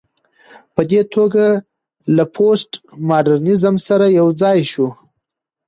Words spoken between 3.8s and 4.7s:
سره يوځاى